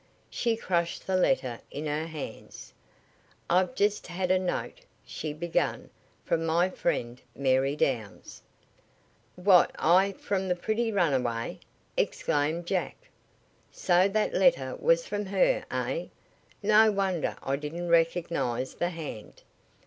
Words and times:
She 0.31 0.57
crushed 0.57 1.05
the 1.05 1.15
letter 1.15 1.59
in 1.69 1.85
her 1.85 2.07
hands. 2.07 2.73
"I've 3.51 3.75
just 3.75 4.07
had 4.07 4.31
a 4.31 4.39
note," 4.39 4.81
she 5.05 5.31
began, 5.31 5.91
"from 6.25 6.43
my 6.43 6.71
friend 6.71 7.21
Mary 7.35 7.75
Downs." 7.75 8.41
"What 9.35 9.69
I 9.77 10.13
From 10.13 10.47
the 10.47 10.55
pretty 10.55 10.91
runaway?" 10.91 11.59
exclaimed 11.95 12.65
Jack. 12.65 12.95
"So 13.71 14.07
that 14.07 14.33
letter 14.33 14.75
was 14.75 15.05
from 15.05 15.27
her, 15.27 15.63
eh? 15.69 16.07
No 16.63 16.91
wonder 16.91 17.35
I 17.43 17.55
didn't 17.55 17.89
recognize 17.89 18.73
the 18.73 18.89
hand." 18.89 19.43